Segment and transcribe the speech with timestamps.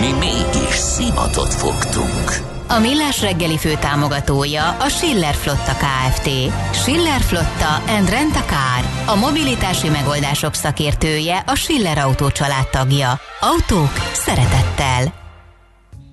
[0.00, 2.54] Mi mégis szimatot fogtunk.
[2.68, 6.28] A Millás reggeli fő támogatója a Schiller Flotta KFT.
[6.72, 9.14] Schiller Flotta and Rent a Car.
[9.14, 12.26] A mobilitási megoldások szakértője a Schiller Autó
[12.70, 13.20] tagja.
[13.40, 15.14] Autók szeretettel.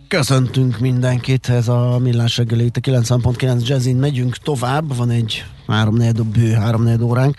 [0.07, 3.95] Köszöntünk mindenkit, ez a Millás reggeli itt a 90.9 Jazzin.
[3.95, 5.97] Megyünk tovább, van egy 3
[6.33, 7.35] bő 3 óránk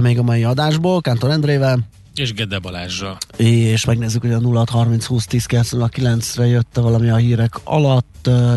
[0.00, 1.78] még a mai adásból, Kántor Endrével.
[2.18, 3.16] És Gede Balázsra.
[3.36, 8.06] És megnézzük, hogy a 0 30 20 10 9-re jött valami a hírek alatt,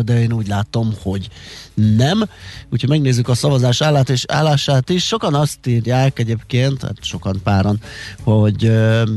[0.04, 1.28] de én úgy látom, hogy
[1.96, 2.22] nem.
[2.70, 5.06] Úgyhogy megnézzük a szavazás állát és állását is.
[5.06, 7.80] Sokan azt írják egyébként, hát sokan páran,
[8.22, 9.08] hogy uh,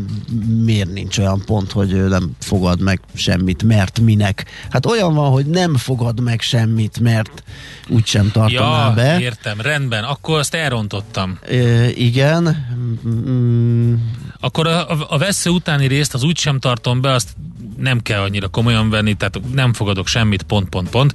[0.63, 4.45] miért nincs olyan pont, hogy nem fogad meg semmit, mert minek.
[4.69, 7.43] Hát olyan van, hogy nem fogad meg semmit, mert
[7.89, 9.19] úgysem tartaná ja, be.
[9.19, 10.03] értem, rendben.
[10.03, 11.39] Akkor azt elrontottam.
[11.49, 12.67] Uh, igen.
[13.07, 13.93] Mm.
[14.39, 17.29] Akkor a, a, a vesző utáni részt az úgysem tartom be, azt
[17.77, 21.13] nem kell annyira komolyan venni, tehát nem fogadok semmit, pont, pont, pont.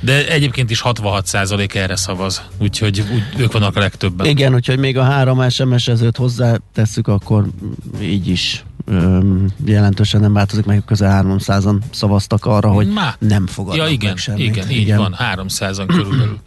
[0.00, 4.26] De egyébként is 66% erre szavaz, úgyhogy úgy, ők vannak a legtöbben.
[4.26, 7.46] Igen, úgyhogy még a három SMS-ezőt hozzátesszük, akkor
[8.00, 13.16] így is öm, jelentősen nem változik, meg közel 300-an szavaztak arra, hogy Má.
[13.18, 14.46] nem fogadnak ja, igen, meg semmit.
[14.46, 14.98] Igen, így igen.
[14.98, 16.38] van, 300-an körülbelül.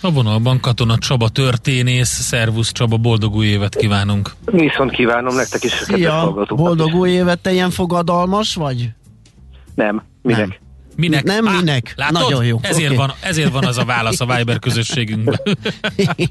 [0.00, 4.30] A vonalban Katona Csaba történész, szervusz Csaba, boldog új évet kívánunk.
[4.44, 8.90] Viszont kívánom nektek is, Szia, boldog új évet, te ilyen fogadalmas vagy?
[9.74, 10.40] Nem, minek?
[10.40, 10.56] Nem.
[10.96, 11.22] Minek?
[11.22, 11.92] Nem Á, minek.
[11.96, 12.20] Látod?
[12.20, 12.58] Nagyon jó.
[12.62, 12.96] Ezért, okay.
[12.96, 15.40] van, ezért van az a válasz a Viber közösségünkben.
[15.44, 16.30] okay.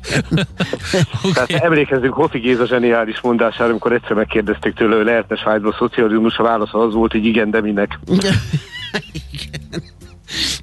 [1.34, 6.44] Tehát emlékezzünk Hofi Géza zseniális mondására, amikor egyszer megkérdezték tőle, hogy lehetne Svájcból szocializmus, a
[6.44, 8.00] válasz az volt, hogy igen, de minek.
[8.12, 8.34] igen.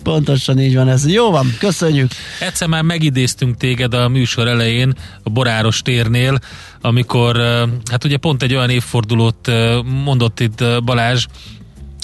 [0.03, 1.07] Pontosan így van ez.
[1.07, 2.11] Jó van, köszönjük.
[2.41, 6.39] Egyszer már megidéztünk téged a műsor elején, a Boráros térnél,
[6.81, 7.37] amikor,
[7.91, 9.51] hát ugye pont egy olyan évfordulót
[10.05, 11.27] mondott itt Balázs,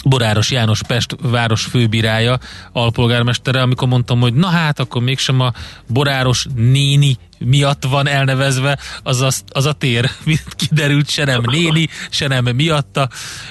[0.04, 2.38] Boráros János Pest város főbírája,
[2.72, 5.52] alpolgármestere, amikor mondtam, hogy na hát, akkor mégsem a
[5.88, 10.10] Boráros néni miatt van elnevezve az a, az a tér.
[10.56, 13.08] Kiderült, se nem néni, se nem miatta,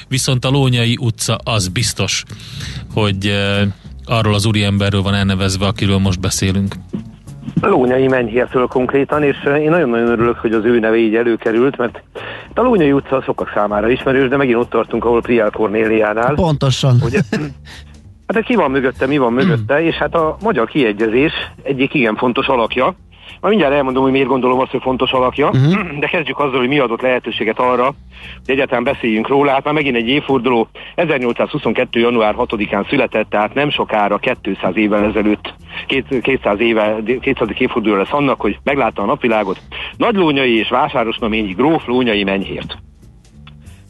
[0.08, 2.24] viszont a Lónyai utca az biztos,
[2.94, 3.34] hogy
[4.10, 6.76] arról az úriemberről van elnevezve, akiről most beszélünk.
[7.62, 12.02] Lónyai Menyhértől konkrétan, és én nagyon-nagyon örülök, hogy az ő neve így előkerült, mert
[12.54, 16.34] a Lónyai utca sokak számára ismerős, de megint ott tartunk, ahol Priál Kornéliánál.
[16.34, 17.00] Pontosan.
[17.04, 17.22] Ugye,
[18.34, 21.32] hát ki van mögötte, mi van mögötte, és hát a magyar kiegyezés
[21.64, 22.96] egyik igen fontos alakja,
[23.42, 26.00] majd mindjárt elmondom, hogy miért gondolom azt, hogy fontos alakja, uh-huh.
[26.00, 27.84] de kezdjük azzal, hogy mi adott lehetőséget arra,
[28.46, 29.52] hogy egyáltalán beszéljünk róla.
[29.52, 32.00] Hát már megint egy évforduló, 1822.
[32.00, 35.54] január 6-án született, tehát nem sokára 200 évvel ezelőtt,
[36.22, 37.48] 200 éve, 200.
[37.58, 39.62] évforduló lesz annak, hogy meglátta a napvilágot.
[39.98, 42.78] Nagylónyai és Vásárosnaményi gróf Lónyai Menyhért.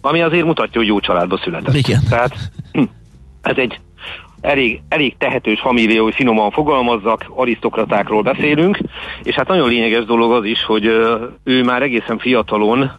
[0.01, 1.75] Ami azért mutatja, hogy jó családba született.
[1.75, 2.01] Igen.
[2.09, 2.35] Tehát
[2.71, 2.83] hm,
[3.41, 3.79] ez egy
[4.41, 8.79] elég, elég tehetős família, hogy finoman fogalmazzak, arisztokratákról beszélünk,
[9.23, 10.85] és hát nagyon lényeges dolog az is, hogy
[11.43, 12.91] ő már egészen fiatalon,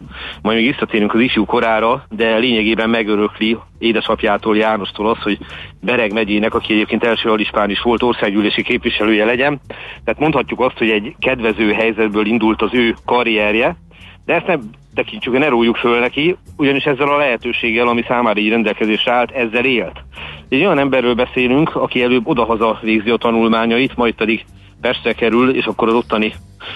[0.42, 5.38] majd még visszatérünk az ifjú korára, de lényegében megörökli édesapjától, Jánostól az, hogy
[5.80, 9.60] Bereg megyének, aki egyébként első alispán is volt országgyűlési képviselője legyen.
[10.04, 13.76] Tehát mondhatjuk azt, hogy egy kedvező helyzetből indult az ő karrierje,
[14.24, 14.60] de ezt nem
[14.94, 19.64] tekintsük, ne rójuk föl neki, ugyanis ezzel a lehetőséggel, ami számára így rendelkezésre állt, ezzel
[19.64, 20.02] élt.
[20.48, 24.44] Egy olyan emberről beszélünk, aki előbb odahaza végzi a tanulmányait, majd pedig
[24.80, 26.34] Pestre kerül, és akkor az ottani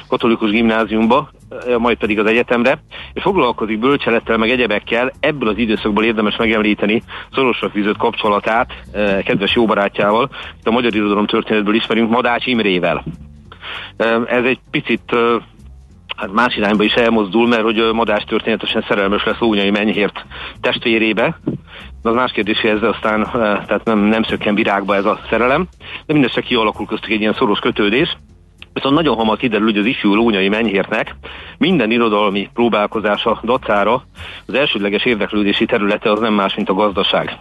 [0.09, 1.31] katolikus gimnáziumba,
[1.79, 2.79] majd pedig az egyetemre,
[3.13, 5.13] és foglalkozik bölcselettel, meg egyebekkel.
[5.21, 7.03] Ebből az időszakból érdemes megemlíteni
[7.33, 10.31] szorosra fűzött kapcsolatát eh, kedves jó barátjával,
[10.65, 13.05] a magyar irodalom történetből ismerünk, Madács Imrével.
[13.97, 15.21] Eh, ez egy picit eh,
[16.17, 20.25] hát más irányba is elmozdul, mert hogy Madás történetesen szerelmes lesz Ónyai Menyhért
[20.61, 21.39] testvérébe.
[22.03, 25.67] De az más kérdés, hogy ez aztán tehát nem, nem szökken virágba ez a szerelem,
[26.07, 28.17] de mindesetre kialakul köztük egy ilyen szoros kötődés.
[28.73, 31.15] Viszont nagyon hamar kiderül, hogy az ifjú Lónyai Menyhértnek
[31.59, 34.03] minden irodalmi próbálkozása dacára
[34.47, 37.39] az elsődleges érdeklődési területe az nem más, mint a gazdaság.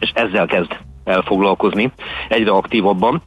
[0.00, 0.76] És ezzel kezd
[1.08, 1.92] elfoglalkozni
[2.28, 3.22] egyre aktívabban.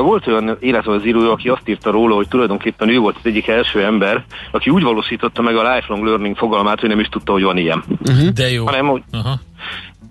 [0.00, 4.24] Volt olyan életrajzírója, aki azt írta róla, hogy tulajdonképpen ő volt az egyik első ember,
[4.50, 7.84] aki úgy valósította meg a lifelong learning fogalmát, hogy nem is tudta, hogy van ilyen.
[7.88, 8.28] Uh-huh.
[8.28, 8.64] De jó.
[8.64, 9.32] Hanem, hogy, uh-huh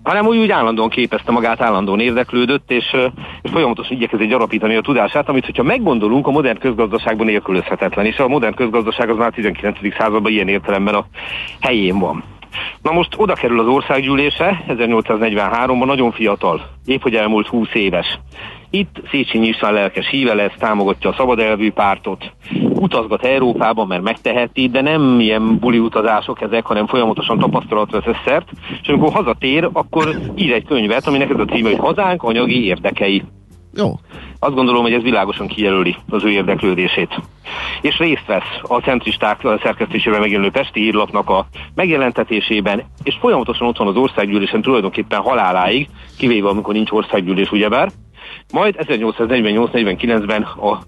[0.04, 2.96] hanem úgy, úgy állandóan képezte magát, állandóan érdeklődött, és,
[3.42, 8.28] és folyamatosan igyekezett gyarapítani a tudását, amit, hogyha meggondolunk, a modern közgazdaságban nélkülözhetetlen, és a
[8.28, 9.78] modern közgazdaság az már 19.
[9.98, 11.06] században ilyen értelemben a
[11.60, 12.24] helyén van.
[12.82, 18.18] Na most oda kerül az országgyűlése, 1843-ban nagyon fiatal, épp hogy elmúlt 20 éves.
[18.70, 22.32] Itt Széchenyi István lelkes híve lesz, támogatja a szabadelvű pártot,
[22.74, 28.48] utazgat Európában, mert megteheti, de nem ilyen buli utazások ezek, hanem folyamatosan tapasztalatra vesz szert,
[28.82, 33.22] és amikor hazatér, akkor ír egy könyvet, aminek ez a címe, hogy Hazánk anyagi érdekei.
[33.76, 33.98] Jó.
[34.38, 37.20] Azt gondolom, hogy ez világosan kijelöli az ő érdeklődését.
[37.80, 43.88] És részt vesz a centristák szerkesztésében megjelenő Pesti írlapnak a megjelentetésében, és folyamatosan ott van
[43.88, 45.88] az országgyűlésen tulajdonképpen haláláig,
[46.18, 47.90] kivéve amikor nincs országgyűlés, ugyebár.
[48.52, 50.78] Majd 1848-49-ben a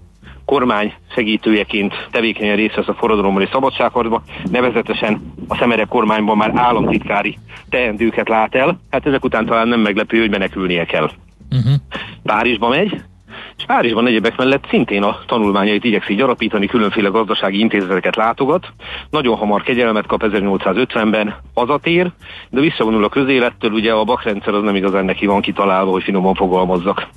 [0.45, 7.37] kormány segítőjeként tevékenyen részt vesz a forradalomban és szabadságharcban, nevezetesen a Szemere kormányban már államtitkári
[7.69, 11.09] teendőket lát el, hát ezek után talán nem meglepő, hogy menekülnie kell.
[11.51, 11.79] Uh-huh.
[12.23, 13.03] Párizsba megy,
[13.57, 18.67] és Párizsban egyebek mellett szintén a tanulmányait igyekszik gyarapítani, különféle gazdasági intézeteket látogat.
[19.09, 22.11] Nagyon hamar kegyelmet kap 1850-ben, hazatér,
[22.49, 26.33] de visszavonul a közélettől, ugye a bakrendszer az nem igazán neki van kitalálva, hogy finoman
[26.33, 27.07] fogalmazzak.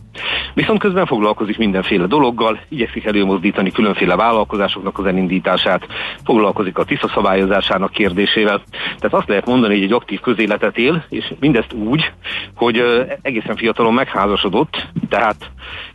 [0.55, 5.87] Viszont közben foglalkozik mindenféle dologgal, igyekszik előmozdítani különféle vállalkozásoknak az elindítását,
[6.25, 8.63] foglalkozik a tiszta szabályozásának kérdésével.
[8.71, 12.13] Tehát azt lehet mondani, hogy egy aktív közéletet él, és mindezt úgy,
[12.55, 12.83] hogy
[13.23, 15.51] egészen fiatalon megházasodott, tehát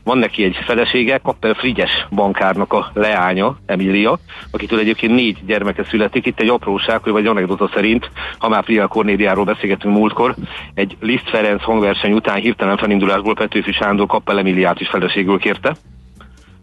[0.05, 4.17] van neki egy felesége, Kappel Frigyes bankárnak a leánya, Emilia,
[4.51, 6.25] akitől egyébként négy gyermeke születik.
[6.25, 10.35] Itt egy apróság, hogy vagy anekdota szerint, ha már Priya Kornéliáról beszélgetünk múltkor,
[10.73, 15.75] egy Liszt Ferenc hangverseny után hirtelen felindulásból Petőfi Sándor Kappel Emiliát is feleségül kérte.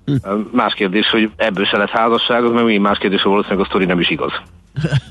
[0.04, 0.14] Hm.
[0.52, 3.68] Más kérdés, hogy ebből se lett házasság, az meg még más kérdés, hogy valószínűleg a
[3.68, 4.32] sztori nem is igaz.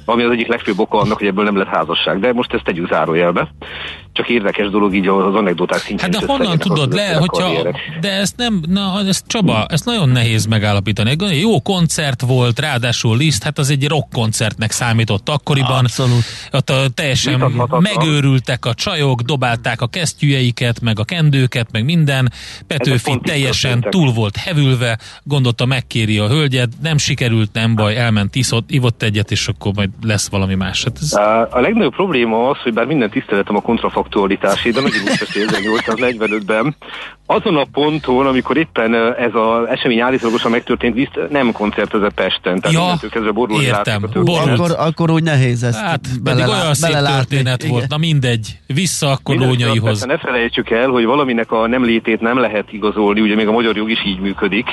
[0.06, 2.20] Ami az egyik legfőbb oka annak, hogy ebből nem lett házasság.
[2.20, 3.52] De most ezt tegyük zárójelbe.
[4.14, 6.12] Csak érdekes dolog így az anekdoták szintjén.
[6.12, 7.52] Hát de honnan tudod le, hogyha,
[8.02, 11.10] de ezt nem, na, ezt Csaba, ezt nagyon nehéz megállapítani.
[11.10, 15.80] Egy jó koncert volt, ráadásul Liszt, hát az egy rock koncertnek számított akkoriban.
[15.84, 16.24] Abszolút.
[16.52, 22.32] Ott a, teljesen megőrültek a csajok, dobálták a kesztyűjeiket, meg a kendőket, meg minden.
[22.68, 28.72] Petőfi teljesen túl volt hevülve, gondolta megkéri a hölgyet, nem sikerült, nem baj, elment, iszott,
[28.72, 30.84] ivott egyet, és akkor majd lesz valami más.
[30.84, 31.14] Hát ez...
[31.54, 36.76] A legnagyobb probléma az, hogy bár minden tiszteletem a kontrafaktualitásé, de megint úgy 1845-ben,
[37.26, 42.60] azon a ponton, amikor éppen ez az esemény állítólagosan megtörtént, viszt, nem koncertezett Pesten.
[42.60, 43.32] Tehát ja, kezdve
[43.62, 44.04] értem.
[44.26, 49.36] Akkor, akkor úgy nehéz ezt Hát pedig olyan szép történet volt, na mindegy, vissza akkor
[49.36, 50.04] Lónyaihoz.
[50.04, 53.76] Ne felejtsük el, hogy valaminek a nem létét nem lehet igazolni, ugye még a magyar
[53.76, 54.66] jog is így működik.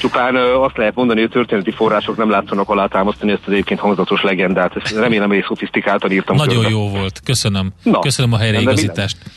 [0.00, 4.22] Csupán azt lehet mondani, hogy a történeti források nem látszanak alátámasztani ezt az egyébként hangzatos
[4.22, 4.76] legendát.
[4.76, 6.36] Ezt remélem, hogy szofisztikáltan írtam.
[6.36, 6.70] Nagyon körbe.
[6.70, 7.72] jó volt, köszönöm.
[7.82, 9.18] Na, köszönöm a helyreigazítást.
[9.22, 9.30] De,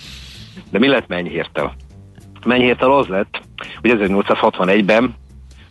[0.72, 1.76] de mi lett Mennyhértel?
[2.46, 3.42] Mennyhértel az lett,
[3.82, 5.16] hogy 1861-ben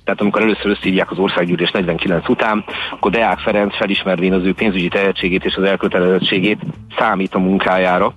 [0.05, 4.89] tehát amikor először összehívják az országgyűlés 49 után, akkor Deák Ferenc felismervén az ő pénzügyi
[4.89, 6.61] tehetségét és az elkötelezettségét
[6.99, 8.15] számít a munkájára,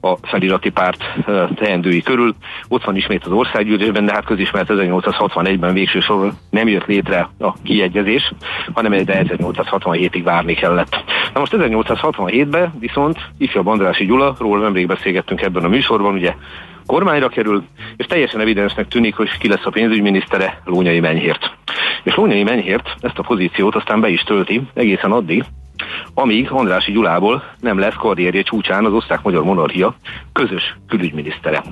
[0.00, 1.04] a felirati párt
[1.54, 2.34] teendői körül.
[2.68, 7.52] Ott van ismét az országgyűlésben, de hát közismert 1861-ben végső soron nem jött létre a
[7.62, 8.32] kiegyezés,
[8.72, 10.96] hanem egy 1867-ig várni kellett.
[11.34, 16.34] Na most 1867-ben viszont ifjabb Andrási Gyula, róla nemrég beszélgettünk ebben a műsorban, ugye
[16.86, 17.64] kormányra kerül,
[17.96, 21.50] és teljesen evidensnek tűnik, hogy ki lesz a pénzügyminisztere Lónyai Menyhért.
[22.02, 25.44] És Lónyai Menyhért ezt a pozíciót aztán be is tölti egészen addig,
[26.20, 29.94] amíg Andrási Gyulából nem lesz karrierje csúcsán az osztrák-magyar monarchia
[30.32, 31.62] közös külügyminisztere.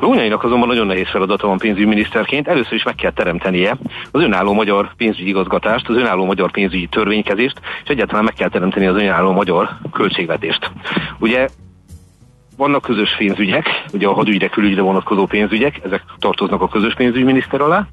[0.00, 3.76] Lónyainak azonban nagyon nehéz feladata van pénzügyminiszterként, először is meg kell teremtenie
[4.10, 8.86] az önálló magyar pénzügyi igazgatást, az önálló magyar pénzügyi törvénykezést, és egyáltalán meg kell teremteni
[8.86, 10.70] az önálló magyar költségvetést.
[11.18, 11.48] Ugye
[12.56, 17.86] vannak közös pénzügyek, ugye a hadügyre, külügyre vonatkozó pénzügyek, ezek tartoznak a közös pénzügyminiszter alá,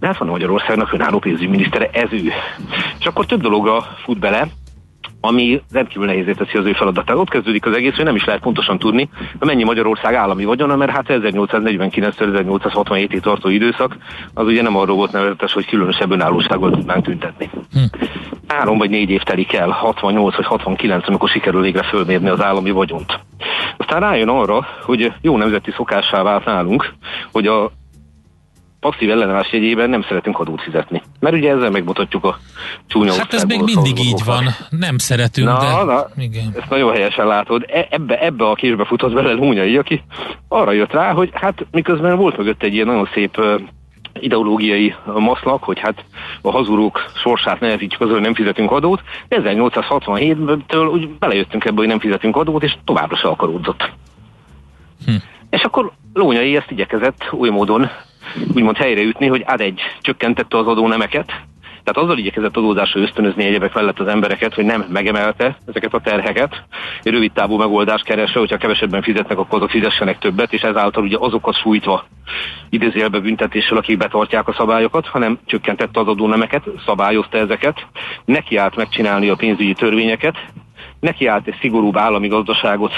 [0.00, 2.32] de hát van Magyarországnak önálló pénzügyminisztere, ez ő.
[2.98, 4.48] És akkor több dologra fut bele,
[5.24, 7.16] ami rendkívül nehézé teszi az ő feladatát.
[7.16, 10.76] Ott kezdődik az egész, hogy nem is lehet pontosan tudni, hogy mennyi Magyarország állami vagyona,
[10.76, 13.96] mert hát 1849-1867-ig tartó időszak,
[14.34, 17.50] az ugye nem arról volt nevezetes, hogy különösebb önállósággal tudnánk tüntetni.
[17.72, 17.78] Hm.
[18.48, 22.70] Három vagy négy év telik el, 68 vagy 69, amikor sikerül végre fölmérni az állami
[22.70, 23.20] vagyont.
[23.76, 26.92] Aztán rájön arra, hogy jó nemzeti szokássá vált nálunk,
[27.32, 27.72] hogy a
[28.82, 31.02] passzív ellenállás jegyében nem szeretünk adót fizetni.
[31.20, 32.38] Mert ugye ezzel megmutatjuk a
[32.86, 34.44] csúnya Hát ez még mindig így van.
[34.70, 35.92] Nem szeretünk, na, de...
[35.92, 36.54] Na, igen.
[36.58, 37.64] ezt nagyon helyesen látod.
[37.68, 40.02] E- ebbe, ebbe a késbe futott bele Lúnyai, aki
[40.48, 43.40] arra jött rá, hogy hát miközben volt mögött egy ilyen nagyon szép
[44.20, 46.04] ideológiai maszlak, hogy hát
[46.42, 49.00] a hazudók sorsát nehezítjük az, hogy nem fizetünk adót.
[49.30, 53.90] 1867-től úgy belejöttünk ebbe, hogy nem fizetünk adót, és továbbra se akaródzott.
[55.04, 55.12] Hm.
[55.50, 57.90] És akkor Lónyai ezt igyekezett új módon
[58.54, 61.32] úgymond helyreütni, hogy ad egy csökkentette az adónemeket,
[61.84, 66.62] tehát azzal igyekezett adózásra ösztönözni egyebek mellett az embereket, hogy nem megemelte ezeket a terheket,
[67.02, 71.16] egy rövid távú megoldást keresve, hogyha kevesebben fizetnek, akkor azok fizessenek többet, és ezáltal ugye
[71.20, 72.04] azokat sújtva
[72.70, 77.86] idézélbe büntetéssel, akik betartják a szabályokat, hanem csökkentette az adónemeket, szabályozta ezeket,
[78.24, 80.36] nekiállt megcsinálni a pénzügyi törvényeket,
[81.00, 82.92] nekiállt egy szigorúbb állami gazdaságot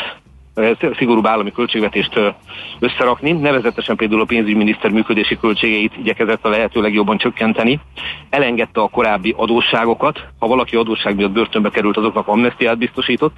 [0.99, 2.21] szigorúbb állami költségvetést
[2.79, 7.81] összerakni, nevezetesen például a pénzügyminiszter működési költségeit igyekezett a lehető legjobban csökkenteni,
[8.31, 13.37] elengedte a korábbi adósságokat, ha valaki adósság miatt börtönbe került, azoknak amnestiát biztosított.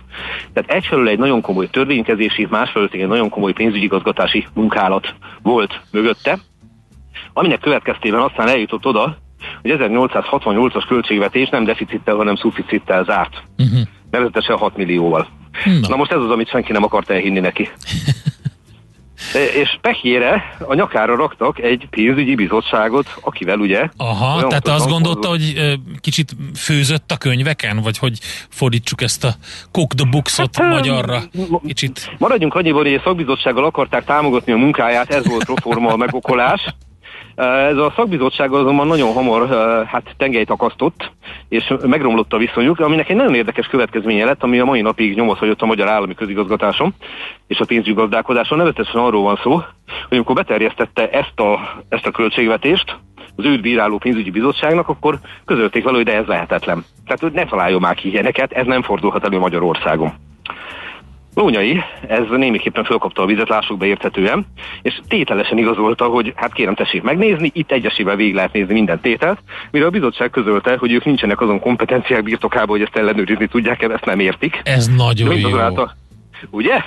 [0.52, 6.38] Tehát egyfelől egy nagyon komoly törvénykezési, másfelől egy nagyon komoly pénzügyi gazgatási munkálat volt mögötte,
[7.32, 9.16] aminek következtében aztán eljutott oda,
[9.62, 13.42] hogy 1868-as költségvetés nem deficittel, hanem szuficittel zárt.
[13.58, 13.80] Uh-huh.
[14.10, 15.26] Nevezetesen 6 millióval.
[15.64, 15.88] Na.
[15.88, 17.68] Na most ez az, amit senki nem akart elhinni neki.
[19.32, 23.88] És pehjére a nyakára raktak egy pénzügyi bizottságot, akivel ugye...
[23.96, 29.34] Aha, tehát azt gondolta, hogy kicsit főzött a könyveken, vagy hogy fordítsuk ezt a
[29.70, 31.22] cook the booksot hát, magyarra
[31.66, 32.10] kicsit?
[32.18, 36.74] Maradjunk annyiban, hogy a szakbizottsággal akarták támogatni a munkáját, ez volt proforma a megokolás.
[37.36, 39.48] Ez a szakbizottság azonban nagyon hamar
[39.86, 41.10] hát tengelyt akasztott,
[41.48, 45.38] és megromlott a viszonyuk, aminek egy nagyon érdekes következménye lett, ami a mai napig nyomot
[45.38, 46.94] hagyott a magyar állami közigazgatáson
[47.46, 48.58] és a pénzügyi gazdálkodáson.
[48.58, 49.52] Nevetesen arról van szó,
[50.08, 52.96] hogy amikor beterjesztette ezt a, ezt a költségvetést,
[53.36, 56.84] az őt bíráló pénzügyi bizottságnak, akkor közölték vele, hogy de ez lehetetlen.
[57.06, 60.12] Tehát ne találjon már ki ilyeneket, ez nem fordulhat elő Magyarországon.
[61.36, 64.46] Lónyai, ez némiképpen fölkapta a vizet, lássuk be érthetően,
[64.82, 69.38] és tételesen igazolta, hogy hát kérem tessék megnézni, itt egyesével végig lehet nézni minden tételt,
[69.70, 74.04] mire a bizottság közölte, hogy ők nincsenek azon kompetenciák birtokában, hogy ezt ellenőrizni tudják, ezt
[74.04, 74.60] nem értik.
[74.64, 75.56] Ez nagyon jó.
[75.58, 75.94] A,
[76.50, 76.84] ugye?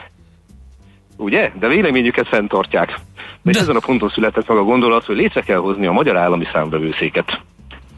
[1.17, 1.51] Ugye?
[1.59, 2.99] De véleményüket fenntartják.
[3.41, 6.17] De, De ezen a ponton született meg a gondolat, hogy létre kell hozni a magyar
[6.17, 7.41] állami számbevőszéket.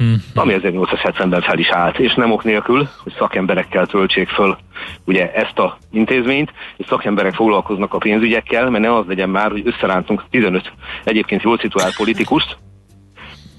[0.01, 0.15] Hmm.
[0.33, 4.57] Ami 1870-ben fel is állt, és nem ok nélkül, hogy szakemberekkel töltsék föl
[5.05, 9.61] ugye ezt a intézményt, és szakemberek foglalkoznak a pénzügyekkel, mert ne az legyen már, hogy
[9.65, 10.71] összerántunk 15
[11.03, 12.57] egyébként jól szituált politikust,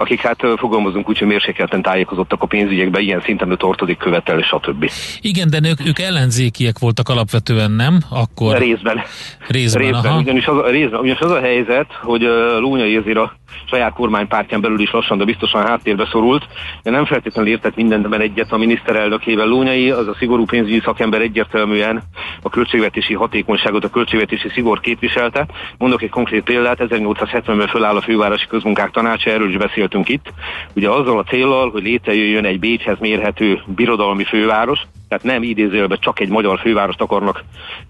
[0.03, 4.91] akik hát fogalmazunk úgy, hogy mérsékelten tájékozottak a pénzügyekbe, ilyen szinten ő tartozik követel, stb.
[5.21, 7.99] Igen, de ők, ők ellenzékiek voltak alapvetően, nem?
[8.11, 8.59] Akkor...
[8.59, 9.03] Részben.
[9.49, 10.19] Részben, részben, aha.
[10.19, 13.33] Ugyanis az, részben, ugyanis az a helyzet, hogy uh, Lónya Érzér a
[13.65, 16.47] saját kormánypártján belül is lassan, de biztosan háttérbe szorult.
[16.83, 19.47] De nem feltétlenül értett mindenben egyet a miniszterelnökével.
[19.47, 22.03] Lónyai, az a szigorú pénzügyi szakember egyértelműen
[22.43, 25.47] a költségvetési hatékonyságot, a költségvetési szigor képviselte.
[25.79, 29.57] Mondok egy konkrét példát, 1870-ben föláll a fővárosi közmunkák tanácsa, erről is
[29.93, 30.33] beszéltünk itt.
[30.75, 36.21] Ugye azzal a célral, hogy létrejöjjön egy Bécshez mérhető birodalmi főváros, tehát nem idézőjelben csak
[36.21, 37.45] egy magyar fővárost akarnak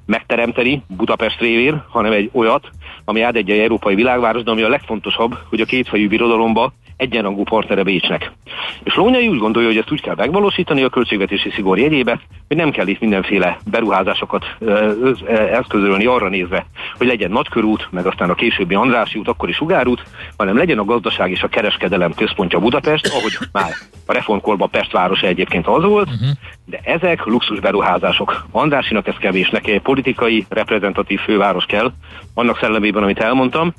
[0.06, 2.71] megteremteni Budapest révén, hanem egy olyat,
[3.04, 7.82] ami át egy európai világváros, de ami a legfontosabb, hogy a kétfejű birodalomba egyenrangú partnere
[7.82, 8.32] Bécsnek.
[8.82, 12.71] És Lónyai úgy gondolja, hogy ezt úgy kell megvalósítani a költségvetési szigor jegyébe, hogy nem
[12.71, 14.44] kell itt mindenféle beruházásokat
[15.28, 16.66] eszközölni arra nézve,
[16.99, 20.02] hogy legyen nagykörút, meg aztán a későbbi Andrási út, akkor is Sugárút,
[20.37, 23.71] hanem legyen a gazdaság és a kereskedelem központja Budapest, ahogy már
[24.06, 26.28] a reformkorban Pest városa egyébként az volt, uh-huh.
[26.64, 28.47] de ezek luxus beruházások.
[28.50, 31.92] Andrásinak ez kevés, neki egy politikai, reprezentatív főváros kell,
[32.35, 33.75] annak szellemében, amit elmondtam,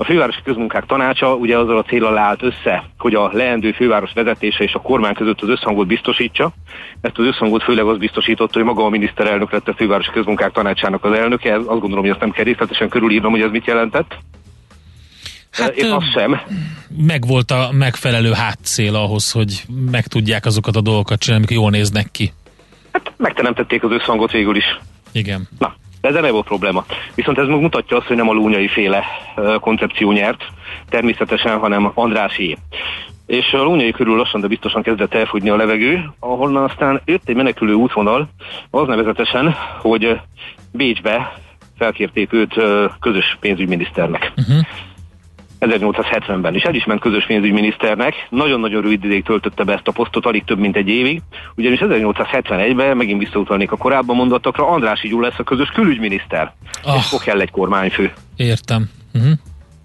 [0.00, 4.64] a fővárosi közmunkák tanácsa ugye azzal a célral állt össze, hogy a leendő főváros vezetése
[4.64, 6.52] és a kormány között az összhangot biztosítsa.
[7.00, 11.04] Ezt az összhangot főleg az biztosította, hogy maga a miniszterelnök lett a fővárosi közmunkák tanácsának
[11.04, 11.54] az elnöke.
[11.54, 14.16] Azt gondolom, hogy ezt nem kell részletesen körülírnom, hogy ez mit jelentett.
[15.50, 16.40] Hát, Én azt sem.
[17.06, 22.10] Megvolt a megfelelő hátszél ahhoz, hogy meg tudják azokat a dolgokat csinálni, amik jól néznek
[22.10, 22.32] ki.
[22.92, 24.78] Hát megteremtették az összhangot végül is.
[25.12, 25.48] Igen.
[25.58, 26.84] Na, de ezzel nem volt probléma.
[27.14, 29.04] Viszont ez mutatja azt, hogy nem a lúnyai féle
[29.60, 30.44] koncepció nyert,
[30.88, 32.56] természetesen, hanem Andrási.
[33.26, 37.36] És a lúnyai körül lassan, de biztosan kezdett elfogyni a levegő, ahonnan aztán jött egy
[37.36, 38.28] menekülő útvonal,
[38.70, 40.20] az nevezetesen, hogy
[40.72, 41.32] Bécsbe
[41.78, 42.54] felkérték őt
[43.00, 44.32] közös pénzügyminiszternek.
[44.36, 44.66] Uh-huh.
[45.60, 50.26] 1870-ben, és el is ment közös pénzügyminiszternek, nagyon-nagyon rövid ideig töltötte be ezt a posztot,
[50.26, 51.22] alig több mint egy évig,
[51.56, 56.52] ugyanis 1871-ben, megint visszautalnék a korábban mondottakra, Andrási Gyula lesz a közös külügyminiszter,
[56.84, 56.96] oh.
[56.96, 58.12] és fog kell egy kormányfő.
[58.36, 58.90] Értem.
[59.14, 59.32] Uh-huh.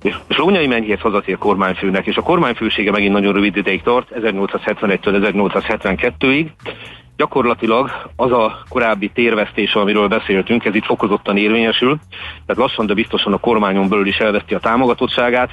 [0.03, 5.33] és, és Lónyai Menyhért hazatér kormányfőnek, és a kormányfősége megint nagyon rövid ideig tart, 1871-től
[5.33, 6.47] 1872-ig,
[7.17, 11.99] gyakorlatilag az a korábbi térvesztés, amiről beszéltünk, ez itt fokozottan érvényesül,
[12.45, 15.49] tehát lassan, de biztosan a kormányon belül is elveszti a támogatottságát.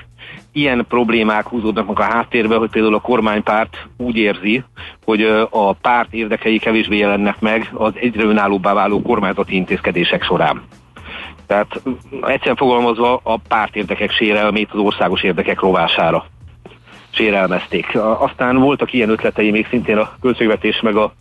[0.53, 4.65] Ilyen problémák húzódnak a háttérbe, hogy például a kormánypárt úgy érzi,
[5.05, 10.63] hogy a párt érdekei kevésbé jelennek meg az egyre önállóbbá váló kormányzati intézkedések során.
[11.47, 11.83] Tehát
[12.23, 16.25] egyszerűen fogalmazva a párt érdekek sérelmét az országos érdekek rovására
[17.11, 17.99] sérelmezték.
[18.19, 21.13] Aztán voltak ilyen ötletei még szintén a költségvetés meg a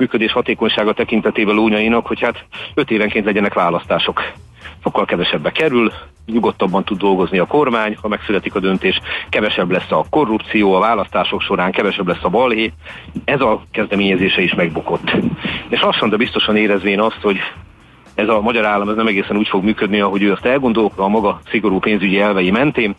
[0.00, 4.22] működés hatékonysága tekintetében lónyainak, hogy hát öt évenként legyenek választások.
[4.82, 5.92] Sokkal kevesebbe kerül,
[6.26, 11.40] nyugodtabban tud dolgozni a kormány, ha megszületik a döntés, kevesebb lesz a korrupció a választások
[11.40, 12.72] során, kevesebb lesz a balhé.
[13.24, 15.10] Ez a kezdeményezése is megbukott.
[15.68, 17.38] És lassan, de biztosan érezvén azt, hogy
[18.20, 21.08] ez a magyar állam ez nem egészen úgy fog működni, ahogy ő azt elgondolta a
[21.08, 22.94] maga szigorú pénzügyi elvei mentén.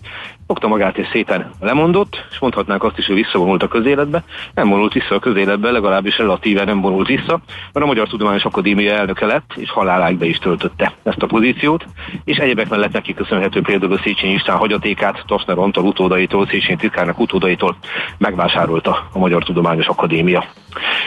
[0.48, 4.24] Fogta magát és szépen lemondott, és mondhatnánk azt is, hogy visszavonult a közéletbe.
[4.54, 7.40] Nem vonult vissza a közéletbe, legalábbis relatíve nem vonult vissza,
[7.74, 11.86] mert a Magyar Tudományos Akadémia elnöke lett, és haláláig be is töltötte ezt a pozíciót,
[12.24, 17.20] és egyebek mellett neki köszönhető például a Széchenyi István hagyatékát, Tasner Antal utódaitól, Széchenyi titkárnak
[17.20, 17.76] utódaitól
[18.18, 20.46] megvásárolta a Magyar Tudományos Akadémia.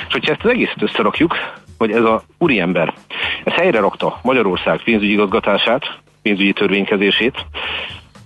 [0.07, 1.37] És hogyha ezt az egészet összerakjuk,
[1.79, 2.95] hogy ez a úriember,
[3.45, 5.83] ez helyre rakta Magyarország pénzügyi igazgatását,
[6.23, 7.47] pénzügyi törvénykezését,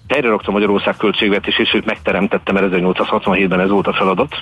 [0.09, 4.37] helyre rakta Magyarország költségvetését, sőt megteremtette, mert 1867-ben ez volt a feladat.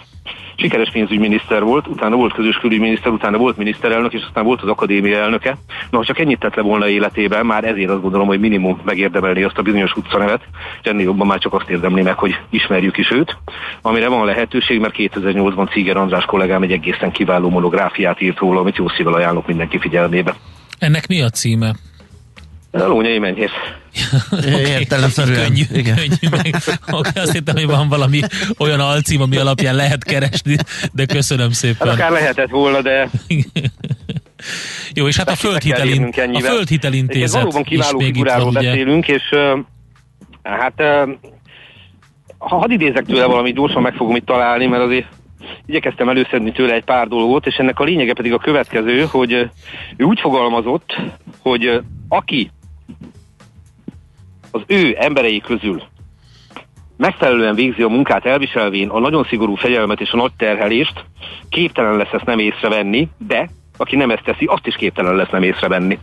[0.57, 5.19] Sikeres pénzügyminiszter volt, utána volt közös külügyminiszter, utána volt miniszterelnök, és aztán volt az akadémia
[5.19, 5.57] elnöke.
[5.91, 9.43] Na, ha csak ennyit tett le volna életében, már ezért azt gondolom, hogy minimum megérdemelni
[9.43, 10.41] azt a bizonyos utcanevet,
[10.83, 13.37] és ennél jobban már csak azt érdemli meg, hogy ismerjük is őt,
[13.83, 18.77] amire van lehetőség, mert 2008-ban Ciger András kollégám egy egészen kiváló monográfiát írt róla, amit
[18.77, 20.35] jó szívvel ajánlok mindenki figyelmébe.
[20.79, 21.75] Ennek mi a címe?
[22.81, 23.51] A lónyai mennyész.
[24.79, 25.47] Értelemszerűen.
[25.47, 25.97] Könnyű, Igen.
[25.97, 26.57] könnyű meg.
[26.91, 28.21] Okay, azt hittem, hogy van valami
[28.59, 30.57] olyan alcím, ami alapján lehet keresni,
[30.93, 31.89] de köszönöm szépen.
[31.89, 33.11] Hát akár lehetett volna, de...
[34.95, 35.89] Jó, és hát a földhitel,
[36.33, 39.59] a földhitelintézet valóban kiváló van, beszélünk, és uh,
[40.43, 41.11] hát uh,
[42.39, 45.07] ha hadd idézek tőle valamit, gyorsan meg fogom itt találni, mert azért
[45.67, 49.33] igyekeztem előszedni tőle egy pár dolgot, és ennek a lényege pedig a következő, hogy
[49.97, 50.97] ő úgy fogalmazott,
[51.43, 52.51] hogy aki
[54.51, 55.83] az ő emberei közül
[56.97, 61.05] megfelelően végzi a munkát elviselvén a nagyon szigorú fegyelmet és a nagy terhelést,
[61.49, 65.43] képtelen lesz ezt nem észrevenni, de aki nem ezt teszi, azt is képtelen lesz nem
[65.43, 65.99] észrevenni.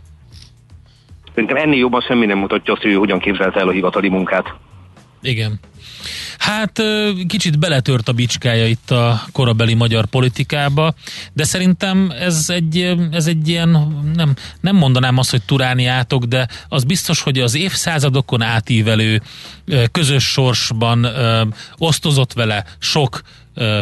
[1.28, 4.54] Szerintem ennél jobban semmi nem mutatja azt, hogy ő hogyan képzelte el a hivatali munkát.
[5.22, 5.60] Igen.
[6.38, 6.82] Hát
[7.26, 10.94] kicsit beletört a bicskája itt a korabeli magyar politikába,
[11.32, 13.68] de szerintem ez egy, ez egy ilyen,
[14.14, 19.22] nem, nem mondanám azt, hogy turáni átok, de az biztos, hogy az évszázadokon átívelő
[19.92, 21.06] közös sorsban
[21.76, 23.22] osztozott vele sok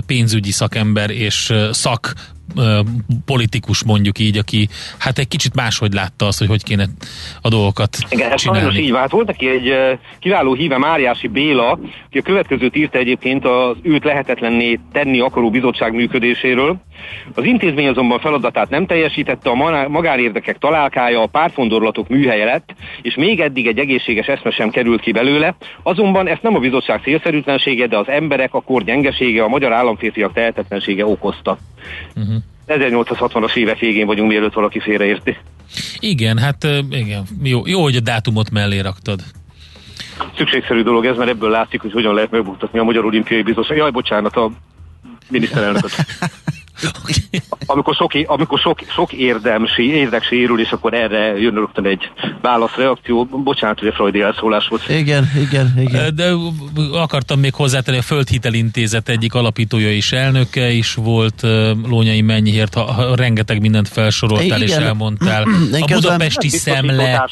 [0.06, 2.14] pénzügyi szakember és szak
[3.24, 6.86] politikus mondjuk így, aki hát egy kicsit máshogy látta azt, hogy hogy kéne
[7.40, 8.78] a dolgokat Igen, hát csinálni.
[8.78, 9.10] így vált.
[9.10, 14.78] Volt neki egy kiváló híve Máriási Béla, aki a következőt írta egyébként az őt lehetetlenné
[14.92, 16.76] tenni akaró bizottság működéséről.
[17.34, 23.40] Az intézmény azonban feladatát nem teljesítette, a magánérdekek találkája, a párfondorlatok műhelye lett, és még
[23.40, 25.54] eddig egy egészséges eszme sem került ki belőle.
[25.82, 30.32] Azonban ezt nem a bizottság szélszerűtlensége, de az emberek, a kor gyengesége, a magyar államférfiak
[30.32, 31.58] tehetetlensége okozta.
[32.16, 32.36] Uh-huh.
[32.68, 35.36] 1860-as évek végén vagyunk, mielőtt valaki félreérti.
[35.98, 37.26] Igen, hát igen.
[37.42, 39.20] Jó, jó, hogy a dátumot mellé raktad.
[40.36, 43.76] Szükségszerű dolog ez, mert ebből látszik, hogy hogyan lehet megbuktatni a Magyar Olimpiai Bizottság.
[43.76, 44.50] Jaj, bocsánat, a
[45.28, 45.90] miniszterelnököt.
[47.66, 53.24] amikor sok, amikor sok, sok érdemsi, érdek sérül, és akkor erre jön rögtön egy válaszreakció.
[53.24, 54.88] Bocsánat, hogy a Freudi elszólás volt.
[54.88, 56.14] Igen, igen, igen.
[56.14, 56.32] De
[56.92, 61.42] akartam még hozzátenni, a Földhitelintézet egyik alapítója is elnöke is volt,
[61.88, 64.62] Lónyai Mennyiért, ha, ha rengeteg mindent felsoroltál igen.
[64.62, 65.42] és elmondtál.
[65.72, 67.28] A budapesti szemle.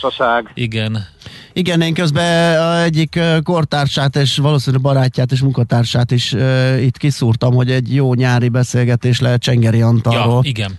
[0.54, 1.06] Igen.
[1.52, 7.70] Igen, én közben egyik kortársát és valószínűleg barátját és munkatársát is uh, itt kiszúrtam, hogy
[7.70, 10.40] egy jó nyári beszélgetés lehet Csengeri Antalról.
[10.42, 10.78] Ja, igen.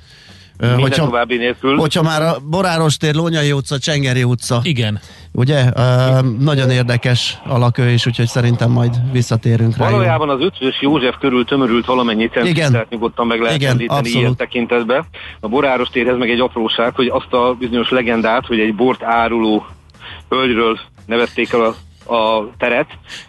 [0.60, 1.78] Uh, hogyha, további nélkül.
[1.78, 4.60] Hogyha már a Boráros tér, Lónyai utca, Csengeri utca.
[4.64, 5.00] Igen.
[5.32, 5.64] Ugye?
[5.64, 9.90] Uh, nagyon érdekes alak ő is, úgyhogy szerintem majd visszatérünk rá.
[9.90, 15.06] Valójában az ötvös József körül tömörült valamennyi centriket nyugodtan meg lehet Igen, ilyen tekintetbe.
[15.40, 19.66] A Boráros térhez meg egy apróság, hogy azt a bizonyos legendát, hogy egy bort áruló
[20.30, 22.88] hölgyről nevezték el a, a teret.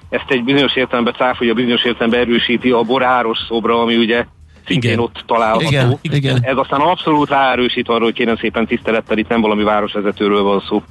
[0.08, 4.24] Ezt egy bizonyos értelemben cáfolja, bizonyos értelemben erősíti a boráros szobra, ami ugye
[4.66, 5.02] szintén igen.
[5.02, 5.68] ott található.
[5.68, 6.38] Igen, igen.
[6.42, 10.82] Ez aztán abszolút ráerősít arra, hogy kérem szépen tisztelettel, itt nem valami városvezetőről van szó.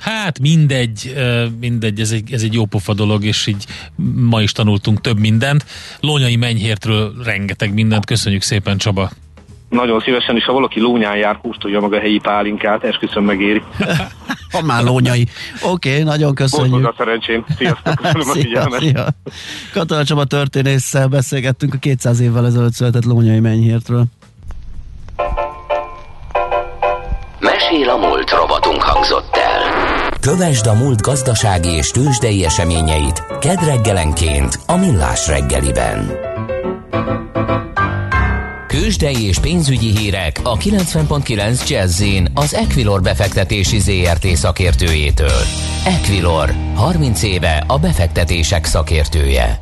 [0.00, 1.14] Hát mindegy,
[1.60, 3.64] mindegy, ez egy, ez egy jópofa dolog, és így
[4.14, 5.64] ma is tanultunk több mindent.
[6.00, 9.10] Lónyai Menyhértről rengeteg mindent, köszönjük szépen Csaba.
[9.68, 13.62] Nagyon szívesen, és ha valaki lónyán jár, hústolja meg a helyi pálinkát, esküszöm megéri.
[14.52, 15.26] ha már lónyai.
[15.62, 16.70] Oké, okay, nagyon köszönjük.
[16.70, 17.44] Volt a szerencsém.
[17.56, 18.80] Sziasztok, köszönöm szia, a figyelmet.
[18.80, 19.06] Szia.
[19.72, 24.04] Katona Csaba történésszel beszélgettünk a 200 évvel ezelőtt született lónyai mennyhértről.
[27.40, 29.60] Mesél a múlt robotunk hangzott el.
[30.20, 36.26] Kövesd a múlt gazdasági és tőzsdei eseményeit kedd reggelenként a Millás reggeliben.
[38.68, 42.02] Kősdei és pénzügyi hírek a 90.9 jazz
[42.34, 45.40] az Equilor befektetési ZRT szakértőjétől.
[45.86, 49.58] Equilor, 30 éve a befektetések szakértője.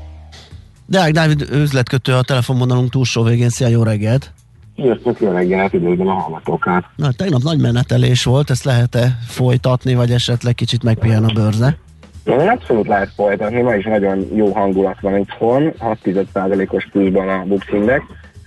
[0.86, 3.48] Deák Dávid üzletkötő a telefonvonalunk túlsó végén.
[3.48, 4.32] Szia, jó reggelt!
[4.76, 6.84] Sziasztok, jó reggelt, üdvözlöm a hallgatókat.
[6.96, 11.78] Na, tegnap nagy menetelés volt, ezt lehet-e folytatni, vagy esetleg kicsit megpihen a bőrze?
[12.24, 18.04] Abszolút lehet folytatni, ma is nagyon jó hangulat van itthon, 6%-os pluszban a Bux Index,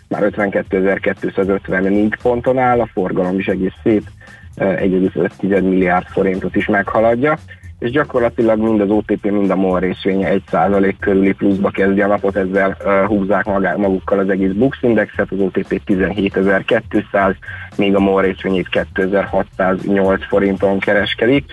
[0.10, 4.04] már 52.254 ponton áll, a forgalom is egész szép,
[4.56, 7.38] 1,5 milliárd forintot is meghaladja,
[7.80, 12.36] és gyakorlatilag mind az OTP, mind a MOL részvénye 1% körüli pluszba kezdi a napot,
[12.36, 13.46] ezzel uh, húzzák
[13.78, 17.36] magukkal az egész Bux Indexet, az OTP 17.200,
[17.76, 21.52] míg a MOL részvényét 2608 forinton kereskedik.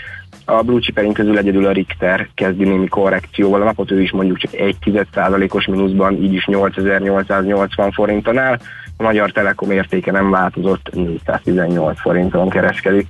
[0.49, 4.39] A blue chiperin közül egyedül a Richter kezdi némi korrekcióval a napot, ő is mondjuk
[4.39, 8.59] csak 1,1%-os mínuszban, így is 8880 forinton áll.
[8.97, 13.07] A Magyar Telekom értéke nem változott, 418 forinton kereskedik.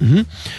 [0.00, 0.18] Uh-huh.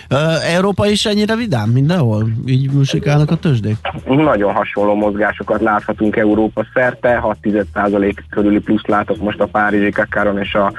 [0.10, 2.28] Uh, Európa is ennyire vidám mindenhol?
[2.46, 3.76] Így musikálnak a tőzsdék?
[4.06, 10.54] Nagyon hasonló mozgásokat láthatunk Európa szerte, 6% körüli plusz látok most a Párizsi Kakáron és
[10.54, 10.74] a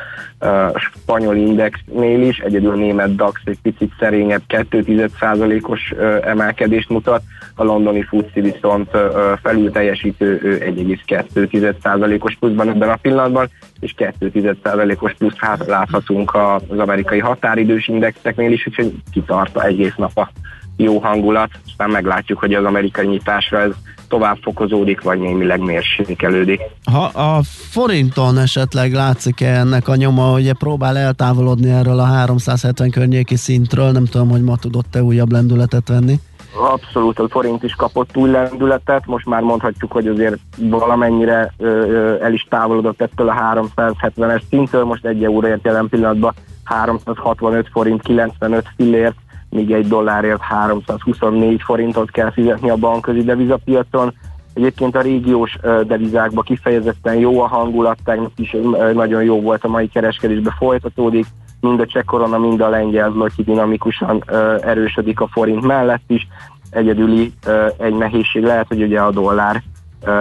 [0.93, 7.23] spanyol indexnél is, egyedül a német DAX egy picit szerényebb 2,1%-os uh, emelkedést mutat,
[7.55, 9.03] a londoni FTSE viszont uh,
[9.43, 13.49] felül teljesítő uh, 1,2%-os pluszban ebben a pillanatban,
[13.81, 20.31] és 2,1%-os plusz hát láthatunk az amerikai határidős indexeknél is, úgyhogy kitart egész nap a
[20.77, 23.73] jó hangulat, aztán meglátjuk, hogy az amerikai nyitásra ez
[24.09, 26.61] tovább fokozódik, vagy némileg mérsékelődik.
[26.93, 27.41] Ha a
[27.71, 34.05] forinton esetleg látszik-e ennek a nyoma, hogy próbál eltávolodni erről a 370 környéki szintről, nem
[34.05, 36.21] tudom, hogy ma tudott-e újabb lendületet venni?
[36.55, 42.23] Abszolút, a forint is kapott új lendületet, most már mondhatjuk, hogy azért valamennyire ö, ö,
[42.23, 48.67] el is távolodott ettől a 370-es szintől, most egy euróért jelen pillanatban 365 forint 95
[48.77, 49.17] fillért,
[49.51, 54.15] míg egy dollárért 324 forintot kell fizetni a bankközi devizapiacon.
[54.55, 58.57] Egyébként a régiós devizákban kifejezetten jó a hangulat, tegnap is
[58.93, 61.27] nagyon jó volt a mai kereskedésbe folytatódik,
[61.61, 64.25] mind a cseh korona, mind a lengyel zloty dinamikusan
[64.61, 66.29] erősödik a forint mellett is.
[66.71, 67.33] Egyedüli
[67.77, 69.63] egy nehézség lehet, hogy ugye a dollár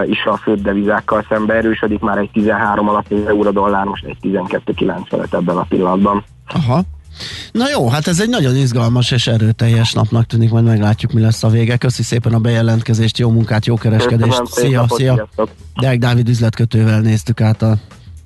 [0.05, 4.17] is a főbb devizákkal szembe erősödik, már egy 13 alatt az euró dollár most egy
[4.21, 6.23] 12,9 felett ebben a pillanatban.
[6.47, 6.81] Aha.
[7.51, 11.43] Na jó, hát ez egy nagyon izgalmas és erőteljes napnak tűnik, majd meglátjuk, mi lesz
[11.43, 11.77] a vége.
[11.77, 14.39] Köszi szépen a bejelentkezést, jó munkát, jó kereskedést.
[14.39, 15.29] Köszönöm, szia, napot, szia.
[15.81, 17.77] Deák Dávid üzletkötővel néztük át a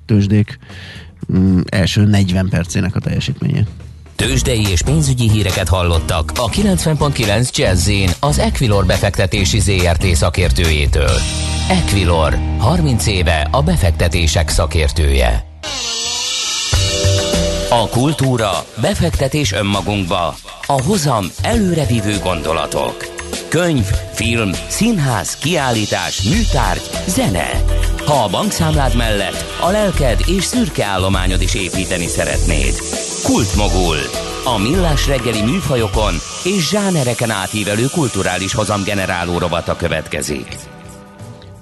[0.06, 0.58] tőzsdék
[1.32, 3.66] mm, első 40 percének a teljesítményét.
[4.16, 11.18] Tőzsdei és pénzügyi híreket hallottak a 90.9 jazz az Equilor befektetési ZRT szakértőjétől.
[11.68, 15.51] Equilor, 30 éve a befektetések szakértője.
[17.72, 20.34] A kultúra, befektetés önmagunkba,
[20.66, 22.96] a hozam előrevívő gondolatok.
[23.48, 27.64] Könyv, film, színház, kiállítás, műtárgy, zene.
[28.06, 32.74] Ha a bankszámlád mellett a lelked és szürke állományod is építeni szeretnéd.
[33.24, 33.96] Kultmogul.
[34.44, 40.71] A millás reggeli műfajokon és zsánereken átívelő kulturális hozamgeneráló rovata következik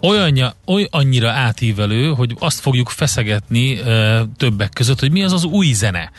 [0.03, 5.45] olyanja, oly annyira átívelő, hogy azt fogjuk feszegetni e, többek között, hogy mi az az
[5.45, 6.11] új zene.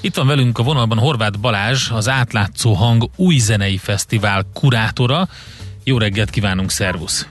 [0.00, 5.28] Itt van velünk a vonalban Horváth Balázs, az Átlátszó Hang új zenei fesztivál kurátora.
[5.84, 7.26] Jó reggelt kívánunk, szervusz!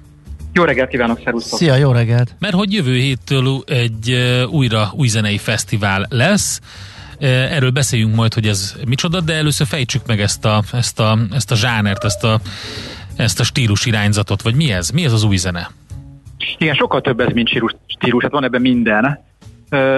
[0.53, 1.55] Jó reggelt kívánok, szervusz!
[1.55, 2.35] Szia, jó reggelt!
[2.39, 4.11] Mert hogy jövő héttől egy
[4.49, 6.61] újra új zenei fesztivál lesz,
[7.19, 11.51] Erről beszéljünk majd, hogy ez micsoda, de először fejtsük meg ezt a, ezt a, ezt
[11.51, 12.39] a zsánert, ezt a,
[13.15, 14.89] ezt a stílus irányzatot, vagy mi ez?
[14.89, 15.69] Mi ez az új zene?
[16.57, 17.47] Igen, sokkal több ez, mint
[17.85, 19.27] stílus, hát van ebben minden.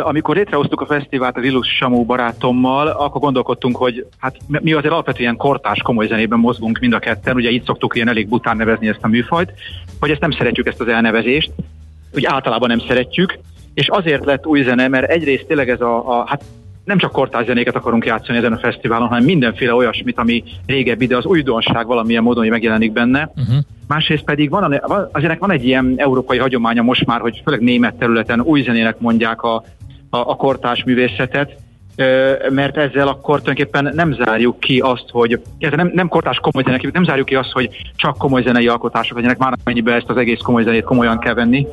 [0.03, 5.37] Amikor létrehoztuk a fesztivált az Illus Samu barátommal, akkor gondolkodtunk, hogy hát mi azért alapvetően
[5.37, 9.03] kortás komoly zenében mozgunk mind a ketten, ugye itt szoktuk ilyen elég bután nevezni ezt
[9.03, 9.53] a műfajt,
[9.99, 11.51] hogy ezt nem szeretjük ezt az elnevezést,
[12.15, 13.39] úgy általában nem szeretjük,
[13.73, 16.43] és azért lett új zene, mert egyrészt tényleg ez a, a hát
[16.84, 21.17] nem csak kortárs zenéket akarunk játszani ezen a fesztiválon, hanem mindenféle olyasmit, ami régebbi, de
[21.17, 23.32] az újdonság valamilyen módon megjelenik benne.
[23.36, 23.56] Uh-huh.
[23.88, 28.41] Másrészt pedig van, azért van egy ilyen európai hagyománya most már, hogy főleg német területen
[28.41, 29.56] új zenének mondják a,
[30.10, 31.58] a, a kortárs művészetet,
[32.50, 37.04] mert ezzel akkor tulajdonképpen nem zárjuk ki azt, hogy nem, nem kortás komoly zenek, nem
[37.04, 40.63] zárjuk ki azt, hogy csak komoly zenei alkotások legyenek, már amennyiben ezt az egész komoly
[40.63, 41.67] zenét komolyan kell venni,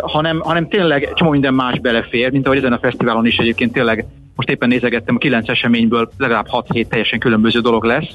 [0.00, 4.06] hanem, hanem tényleg csomó minden más belefér, mint ahogy ezen a fesztiválon is egyébként tényleg
[4.34, 8.08] most éppen nézegettem, a kilenc eseményből legalább 6-7 teljesen különböző dolog lesz.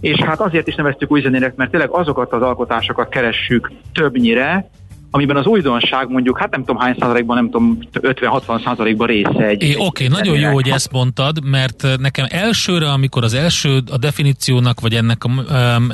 [0.00, 4.70] És hát azért is neveztük új zenének, mert tényleg azokat az alkotásokat keressük többnyire,
[5.10, 9.74] amiben az újdonság mondjuk, hát nem tudom hány százalékban, nem tudom, 50-60 százalékban része egy.
[9.78, 14.80] Oké, okay, nagyon jó, hogy ezt mondtad, mert nekem elsőre, amikor az első a definíciónak,
[14.80, 15.30] vagy ennek a,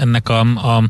[0.00, 0.82] ennek a, a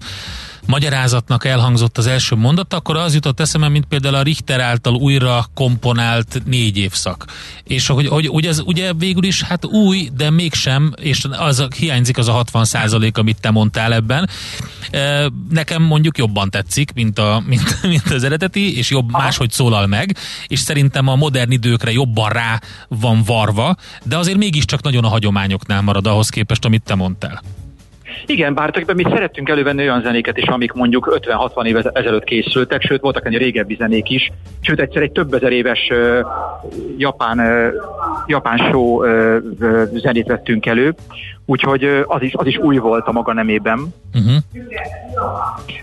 [0.67, 5.47] magyarázatnak elhangzott az első mondat, akkor az jutott eszembe, mint például a Richter által újra
[5.55, 7.25] komponált négy évszak.
[7.65, 12.19] És hogy, hogy ugye, ez, ugye végül is hát új, de mégsem, és az hiányzik
[12.19, 14.29] az a 60 százalék, amit te mondtál ebben.
[15.51, 20.17] Nekem mondjuk jobban tetszik, mint, a, mint, mint az eredeti, és jobb máshogy szólal meg,
[20.47, 25.83] és szerintem a modern időkre jobban rá van varva, de azért mégiscsak nagyon a hagyományoknál
[25.83, 27.43] marad ahhoz képest, amit te mondtál.
[28.27, 33.01] Igen, bár mi szerettünk elővenni olyan zenéket is, amik mondjuk 50-60 év ezelőtt készültek, sőt
[33.01, 36.19] voltak ennyi régebbi zenék is, sőt egyszer egy több ezer éves uh,
[36.97, 37.73] japán, uh,
[38.27, 39.37] japán show uh,
[39.93, 40.95] zenét vettünk elő,
[41.47, 43.95] úgyhogy az, is, az is új volt a maga nemében.
[44.15, 44.35] Uh-huh.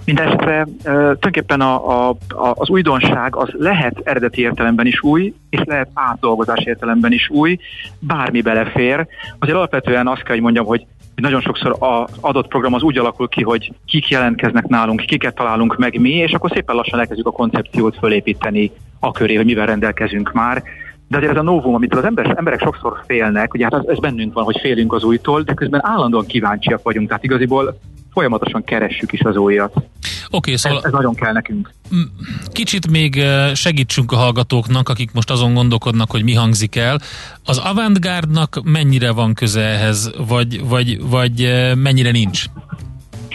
[0.05, 5.59] Mindenesetre uh, tulajdonképpen a, a, a, az újdonság az lehet eredeti értelemben is új, és
[5.65, 7.57] lehet átdolgozás értelemben is új,
[7.99, 9.07] bármi belefér.
[9.39, 13.27] Azért alapvetően azt kell, hogy mondjam, hogy nagyon sokszor az adott program az úgy alakul
[13.27, 17.31] ki, hogy kik jelentkeznek nálunk, kiket találunk meg mi, és akkor szépen lassan elkezdjük a
[17.31, 20.63] koncepciót fölépíteni a köré, hogy mivel rendelkezünk már.
[21.11, 23.99] De azért ez a novum, amitől az emberek, emberek sokszor félnek, ugye hát ez, ez
[23.99, 27.79] bennünk van, hogy félünk az újtól, de közben állandóan kíváncsiak vagyunk, tehát igaziból
[28.13, 29.75] folyamatosan keressük is az újat.
[29.75, 29.85] Oké,
[30.31, 30.77] okay, szóval...
[30.77, 31.73] Ez, ez nagyon kell nekünk.
[32.51, 36.99] Kicsit még segítsünk a hallgatóknak, akik most azon gondolkodnak, hogy mi hangzik el.
[37.45, 42.45] Az avantgárdnak mennyire van köze ehhez, vagy, vagy, vagy mennyire nincs?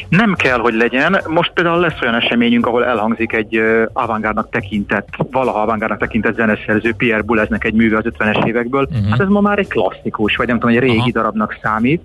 [0.08, 1.20] Nem kell, hogy legyen.
[1.26, 3.60] Most például lesz olyan eseményünk, ahol elhangzik egy
[3.92, 8.88] avantgárdnak tekintett, valaha avantgárdnak tekintett zeneszerző, Pierre Bouleznek egy műve az 50-es évekből.
[8.90, 9.08] Uh-huh.
[9.08, 11.10] Hát ez ma már egy klasszikus, vagy nem tudom, egy régi Aha.
[11.12, 12.02] darabnak számít.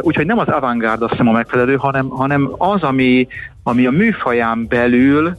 [0.00, 3.26] Úgyhogy nem az avantgárd azt hiszem a megfelelő, hanem, hanem az, ami,
[3.62, 5.36] ami a műfaján belül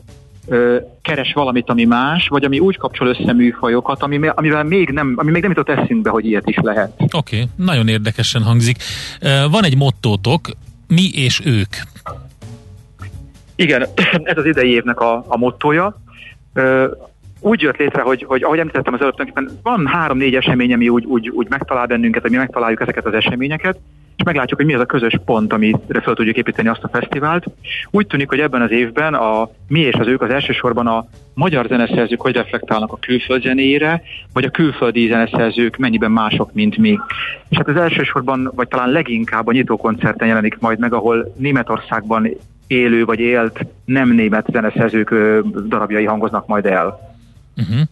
[1.02, 5.32] keres valamit, ami más, vagy ami úgy kapcsol össze műfajokat, ami, amivel még nem, ami
[5.32, 6.92] még nem jutott eszünkbe, hogy ilyet is lehet.
[6.98, 8.78] Oké, okay, nagyon érdekesen hangzik.
[9.52, 10.50] Van egy mottótok,
[10.88, 11.76] mi és ők.
[13.56, 13.88] Igen,
[14.24, 16.02] ez az idei évnek a, a mottoja.
[17.40, 21.30] Úgy jött létre, hogy, hogy ahogy említettem az előbb, van három-négy esemény, ami úgy, úgy,
[21.30, 23.78] úgy megtalál bennünket, hogy mi megtaláljuk ezeket az eseményeket,
[24.18, 27.46] és meglátjuk, hogy mi az a közös pont, amire fel tudjuk építeni azt a fesztivált.
[27.92, 31.66] Úgy tűnik, hogy ebben az évben a mi és az ők az elsősorban a magyar
[31.66, 34.02] zeneszerzők hogy reflektálnak a külföld zenéjére,
[34.34, 37.00] vagy a külföldi zeneszerzők mennyiben mások, mint mi.
[37.50, 42.30] És hát az elsősorban, vagy talán leginkább a nyitókoncerten jelenik majd meg, ahol Németországban
[42.68, 45.14] élő vagy élt nem német zeneszerzők
[45.68, 47.15] darabjai hangoznak majd el.
[47.58, 47.88] Uh-huh.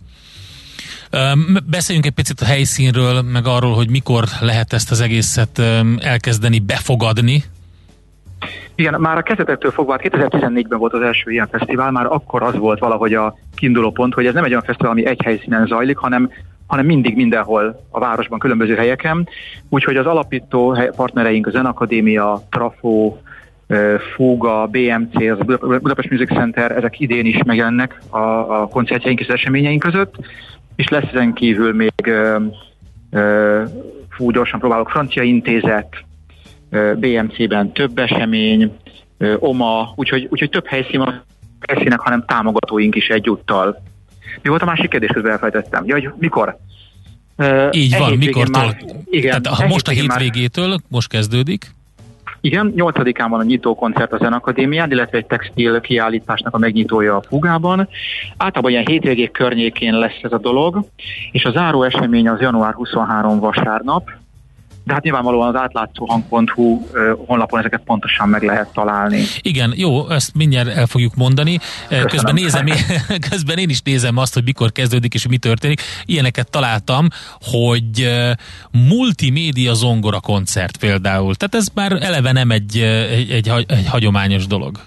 [1.66, 5.62] Beszéljünk egy picit a helyszínről, meg arról, hogy mikor lehet ezt az egészet
[6.00, 7.44] elkezdeni befogadni.
[8.76, 12.56] Igen, már a kezdetektől fogva, 2014-ben hát volt az első ilyen fesztivál, már akkor az
[12.56, 15.98] volt valahogy a kiinduló pont, hogy ez nem egy olyan fesztivál, ami egy helyszínen zajlik,
[15.98, 16.30] hanem
[16.68, 19.28] hanem mindig mindenhol a városban, különböző helyeken.
[19.70, 23.18] Úgyhogy az alapító partnereink, a Zenakadémia, Trafo,
[24.16, 28.18] Fúga, BMC, az Budapest Music Center, ezek idén is megjelennek a,
[28.62, 30.16] a koncertjeink és eseményeink között
[30.76, 32.12] és lesz ezen kívül még
[34.10, 36.04] fú, gyorsan próbálok, Francia Intézet,
[36.96, 38.72] BMC-ben több esemény,
[39.40, 41.24] OMA, úgyhogy, úgyhogy több helyszín van
[41.68, 43.82] helyszínek, hanem támogatóink is egyúttal.
[44.42, 45.84] Mi volt a másik kérdés, közben elfelejtettem?
[45.86, 46.58] Ja, hogy mikor?
[47.72, 48.50] Így van, mikor?
[48.50, 50.80] Már, igen, Tehát, most a hétvégétől, már...
[50.88, 51.76] most kezdődik?
[52.46, 57.22] Igen, 8-án van a nyitó koncert a Zenakadémián, illetve egy textil kiállításnak a megnyitója a
[57.22, 57.88] Fugában.
[58.38, 60.86] Általában ilyen hétvégék környékén lesz ez a dolog,
[61.32, 64.10] és a záró esemény az január 23 vasárnap,
[64.84, 66.88] de hát nyilvánvalóan az átlátszóhang.hu
[67.26, 69.22] honlapon ezeket pontosan meg lehet találni.
[69.42, 71.58] Igen, jó, ezt mindjárt el fogjuk mondani.
[71.88, 72.08] Köszönöm.
[72.08, 72.66] Közben, nézem,
[73.30, 75.82] közben én is nézem azt, hogy mikor kezdődik és mi történik.
[76.06, 77.08] Ilyeneket találtam,
[77.42, 78.10] hogy
[78.90, 81.36] multimédia zongora koncert például.
[81.36, 82.78] Tehát ez már eleve nem egy,
[83.12, 84.80] egy, egy, egy hagyományos dolog.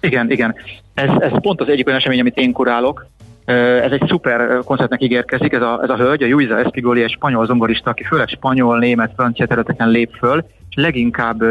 [0.00, 0.54] Igen, igen.
[0.94, 3.06] Ez, ez pont az egyik olyan esemény, amit én kurálok,
[3.44, 7.46] Ez egy szuper koncertnek ígérkezik, ez a, ez a hölgy, a Luisa Espigoli, egy spanyol
[7.46, 11.42] zongorista, aki főleg spanyol, német, francia területeken lép föl, és leginkább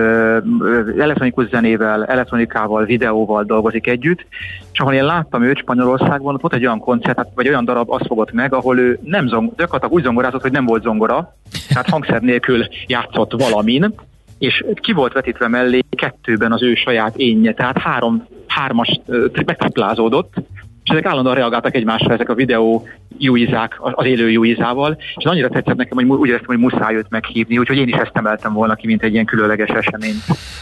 [0.99, 4.25] elektronikus zenével, elektronikával, videóval dolgozik együtt,
[4.71, 7.91] és ahol én láttam őt Spanyolországban, ott volt egy olyan koncert, hát, vagy olyan darab
[7.91, 11.35] azt fogott meg, ahol ő nem zong, gyakorlatilag úgy zongorázott, hogy nem volt zongora,
[11.67, 13.93] tehát hangszer nélkül játszott valamin,
[14.37, 18.99] és ki volt vetítve mellé kettőben az ő saját énje, tehát három, hármas
[19.45, 20.33] megtriplázódott,
[20.83, 25.75] és ezek állandóan reagáltak egymásra ezek a videó Juizák, az élő Juizával, és annyira tetszett
[25.75, 28.87] nekem, hogy úgy éreztem, hogy muszáj őt meghívni, úgyhogy én is ezt emeltem volna ki,
[28.87, 30.15] mint egy ilyen különleges esemény.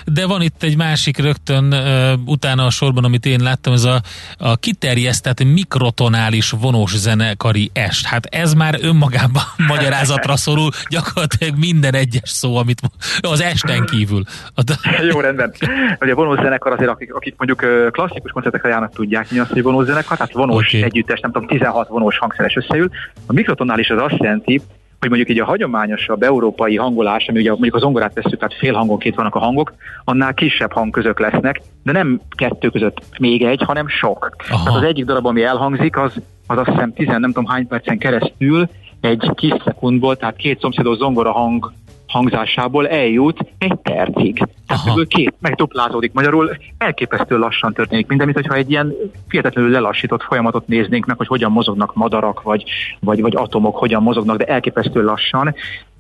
[0.06, 4.02] De van itt egy másik rögtön uh, utána a sorban, amit én láttam, ez a,
[4.38, 8.06] a kiterjesztett mikrotonális vonós zenekari est.
[8.06, 12.82] Hát ez már önmagában magyarázatra szorul, gyakorlatilag minden egyes szó, amit
[13.22, 14.24] az esten kívül.
[15.12, 15.54] Jó, rendben.
[16.00, 19.62] Ugye a vonós zenekar azért, akik, akik mondjuk klasszikus koncertekre járnak, tudják mi az, hogy
[19.62, 20.84] vonós zenekar, tehát vonós okay.
[20.84, 22.90] együttes, nem tudom, 16 vonós hangszer rendszeres összeül.
[23.28, 24.62] A mikrotonális az azt jelenti,
[25.00, 28.74] hogy mondjuk egy a hagyományosabb európai hangolás, ami ugye mondjuk az zongorát veszük, tehát fél
[28.74, 33.88] hangonként vannak a hangok, annál kisebb hangközök lesznek, de nem kettő között még egy, hanem
[33.88, 34.36] sok.
[34.50, 34.64] Aha.
[34.64, 36.14] Tehát az egyik darab, ami elhangzik, az,
[36.48, 38.70] az azt hiszem tizen nem tudom hány percen keresztül
[39.02, 41.74] egy kis szekundból, tehát két szomszédos zongora hang
[42.12, 44.48] hangzásából eljut egy percig.
[44.68, 48.94] Tehát ebből két, megduplázódik magyarul, elképesztő lassan történik minden, mint hogyha egy ilyen
[49.28, 52.64] fiatatlanul lelassított folyamatot néznénk meg, hogy hogyan mozognak madarak, vagy,
[53.00, 55.56] vagy, vagy atomok, hogyan mozognak, de elképesztő lassan.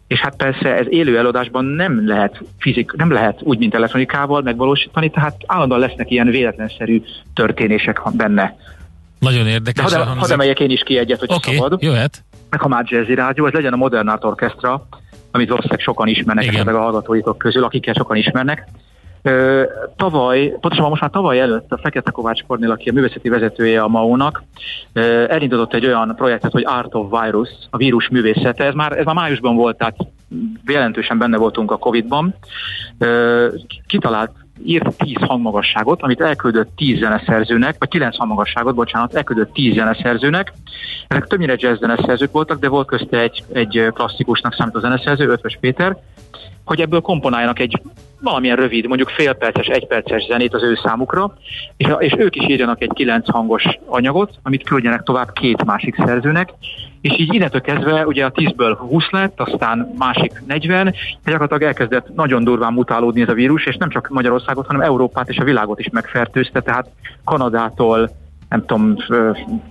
[0.07, 5.09] És hát persze ez élő előadásban nem lehet fizik, nem lehet úgy, mint elektronikával megvalósítani,
[5.09, 7.01] tehát állandóan lesznek ilyen véletlenszerű
[7.33, 8.55] történések benne.
[9.19, 9.93] Nagyon érdekes.
[9.93, 11.81] Hadd had emeljek én is ki egyet, hogy okay, szabad.
[11.81, 12.23] jöhet.
[12.49, 14.87] Meg ha már jazzy rádió, ez legyen a Modern Art Orchestra,
[15.31, 16.55] amit valószínűleg sokan ismernek, Igen.
[16.55, 18.67] esetleg a hallgatóitok közül, akikkel sokan ismernek.
[19.23, 19.63] Ö,
[19.95, 23.87] tavaly, pontosabban most már tavaly előtt a Fekete Kovács Kornél, aki a művészeti vezetője a
[23.87, 24.43] MAO-nak,
[25.27, 28.63] elindított egy olyan projektet, hogy Art of Virus, a vírus művészete.
[28.63, 29.95] Ez már, ez már májusban volt, tehát
[30.65, 32.35] jelentősen benne voltunk a Covid-ban.
[32.97, 33.47] Ö,
[33.87, 34.31] kitalált
[34.65, 40.53] írt 10 hangmagasságot, amit elküldött 10 zeneszerzőnek, vagy 9 hangmagasságot, bocsánat, elküldött 10 zeneszerzőnek.
[41.07, 45.97] Ezek többnyire jazz zeneszerzők voltak, de volt közte egy, egy klasszikusnak számító zeneszerző, Ötvös Péter,
[46.65, 47.81] hogy ebből komponáljanak egy
[48.21, 51.33] valamilyen rövid, mondjuk félperces, egyperces zenét az ő számukra,
[51.77, 56.49] és, és ők is írjanak egy kilenc hangos anyagot, amit küldjenek tovább két másik szerzőnek,
[57.01, 62.15] és így innentől kezdve ugye a 10-ből 20 lett, aztán másik 40, és gyakorlatilag elkezdett
[62.15, 65.79] nagyon durván mutálódni ez a vírus, és nem csak Magyarországot, hanem Európát és a világot
[65.79, 66.89] is megfertőzte, tehát
[67.23, 68.09] Kanadától
[68.49, 68.95] nem tudom,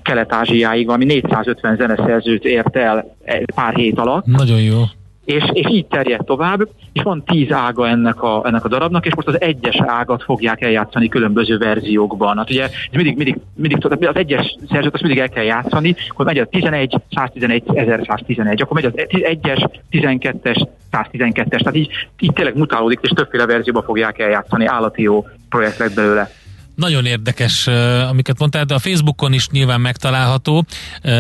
[0.03, 3.17] Kelet-Ázsiáig valami 450 zeneszerzőt ért el
[3.55, 4.27] pár hét alatt.
[4.27, 4.83] Nagyon jó
[5.25, 9.15] és, és így terjed tovább, és van tíz ága ennek a, ennek a darabnak, és
[9.15, 12.37] most az egyes ágat fogják eljátszani különböző verziókban.
[12.37, 16.39] Hát ugye mindig, mindig, mindig az egyes szerzőt azt mindig el kell játszani, akkor megy
[16.39, 22.99] a 11, 111, 1111, akkor megy az egyes, 12-es, 112-es, tehát így, így tényleg mutálódik,
[23.03, 26.31] és többféle verzióba fogják eljátszani, állati jó projekt lett belőle.
[26.81, 27.67] Nagyon érdekes,
[28.09, 30.65] amiket mondtál, de a Facebookon is nyilván megtalálható,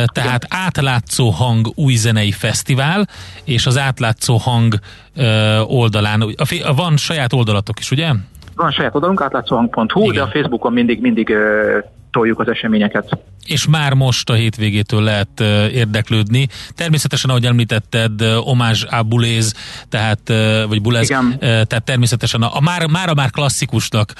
[0.06, 3.08] tehát átlátszó hang új zenei fesztivál,
[3.44, 4.74] és az átlátszó hang
[5.66, 6.34] oldalán,
[6.76, 8.12] van saját oldalatok is, ugye?
[8.56, 10.14] Van saját oldalunk, átlátszóhang.hu, Igen.
[10.14, 11.32] de a Facebookon mindig, mindig
[12.10, 13.18] toljuk az eseményeket.
[13.50, 15.40] És már most a hétvégétől lehet
[15.72, 16.48] érdeklődni.
[16.74, 19.54] Természetesen, ahogy említetted, Omázs Abuléz,
[19.88, 20.20] tehát,
[20.68, 21.38] vagy Bulez, Igen.
[21.38, 24.12] tehát természetesen a, a már, már a már klasszikusnak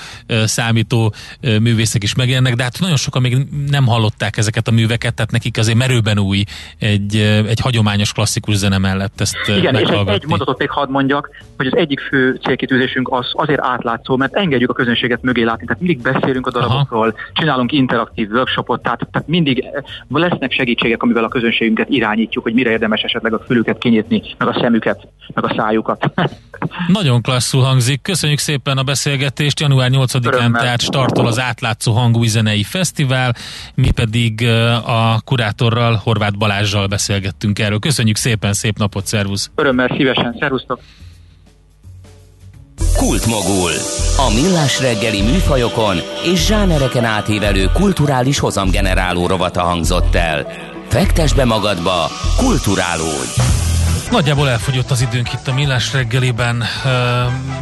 [0.45, 5.31] számító művészek is megjelennek, de hát nagyon sokan még nem hallották ezeket a műveket, tehát
[5.31, 6.45] nekik azért merőben új
[6.79, 7.16] egy,
[7.47, 11.66] egy hagyományos klasszikus zene mellett ezt Igen, és egy, egy mondatot még hadd mondjak, hogy
[11.66, 16.03] az egyik fő célkitűzésünk az azért átlátszó, mert engedjük a közönséget mögé látni, tehát mindig
[16.03, 17.19] beszélünk a darabokról, Aha.
[17.33, 22.70] csinálunk interaktív workshopot, tehát, tehát mindig eh, lesznek segítségek, amivel a közönségünket irányítjuk, hogy mire
[22.70, 26.11] érdemes esetleg a fülüket kinyitni, meg a szemüket, meg a szájukat.
[26.87, 28.02] Nagyon klasszul hangzik.
[28.02, 29.61] Köszönjük szépen a beszélgetést.
[29.61, 33.35] Január 8-án tehát startol az átlátszó hangú zenei fesztivál,
[33.74, 37.78] mi pedig eh, a kurátorral, Horváth Balázsjal beszélgettünk erről.
[37.78, 39.50] Köszönjük szépen, szép napot, szervusz!
[39.54, 40.80] Örömmel, szívesen, szervusztok!
[42.97, 43.71] Kultmogul.
[44.16, 50.47] A millás reggeli műfajokon és zsánereken átívelő kulturális hozamgeneráló rovata hangzott el.
[50.88, 53.40] Fektes be magadba, kulturálódj!
[54.11, 56.65] Nagyjából elfogyott az időnk itt a Millás reggeliben,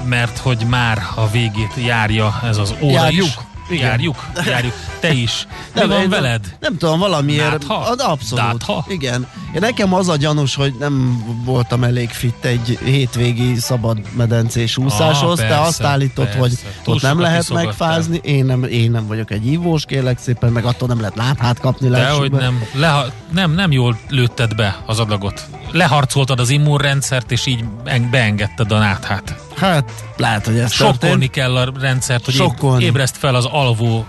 [0.05, 3.27] mert hogy már a végét járja ez az óra Járjuk.
[3.27, 3.39] is.
[3.71, 3.87] Igen.
[3.89, 4.73] Járjuk, járjuk.
[5.01, 5.47] Te is.
[5.75, 6.41] Mi nem, van én veled?
[6.43, 7.51] Nem, nem tudom, valamiért.
[7.51, 7.75] Nátha?
[7.75, 8.45] Ad, abszolút.
[8.45, 8.85] Nátha?
[8.89, 9.27] Igen.
[9.55, 15.41] Én nekem az a gyanús, hogy nem voltam elég fit egy hétvégi szabad medencés úszáshoz.
[15.41, 16.39] Ah, Te azt állítod, persze.
[16.41, 18.21] hogy Túl ott nem lehet megfázni.
[18.23, 21.89] Én nem, én nem vagyok egy ívós, kérlek szépen, meg attól nem lehet láthát kapni.
[21.89, 25.47] De hogy nem, leha, nem, nem jól lőtted be az adagot.
[25.73, 29.47] Leharcoltad az immunrendszert, és így en- beengedted a náthát.
[29.61, 31.31] Hát, lehet, hogy ez Sokkolni történt.
[31.31, 32.85] kell a rendszert, hogy Sokkolni.
[32.85, 34.05] ébreszt fel az alvó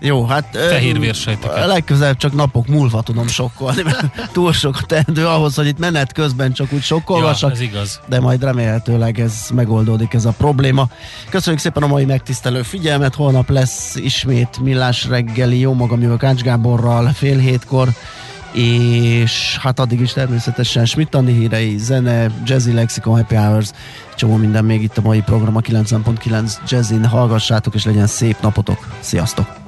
[0.00, 0.48] Jó, hát...
[0.52, 1.14] fehér.
[1.66, 6.12] Legközelebb csak napok múlva tudom sokkolni, mert túl sok a teendő ahhoz, hogy itt menet
[6.12, 7.52] közben csak úgy Ja, sokkolgassak.
[7.52, 8.00] ez igaz.
[8.08, 10.88] de majd remélhetőleg ez megoldódik ez a probléma.
[11.30, 16.40] Köszönjük szépen a mai megtisztelő figyelmet, holnap lesz ismét millás reggeli, jó magam jövök Ács
[16.42, 17.88] Gáborral fél hétkor,
[18.54, 23.70] és hát addig is természetesen Smittani hírei, zene, Jazzy Lexicon, Happy Hours,
[24.16, 28.88] csomó minden még itt a mai program a 90.9 Jazzin, hallgassátok és legyen szép napotok,
[29.00, 29.61] sziasztok!